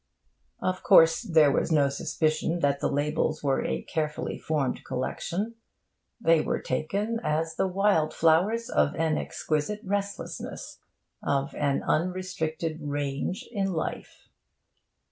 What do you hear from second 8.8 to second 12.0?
an exquisite restlessness, of an